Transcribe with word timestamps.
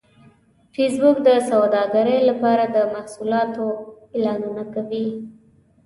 فېسبوک 0.73 1.17
د 1.27 1.29
سوداګرۍ 1.49 2.19
لپاره 2.29 2.63
د 2.69 2.77
محصولاتو 2.95 3.65
اعلانونه 4.15 4.63
کوي 4.73 5.07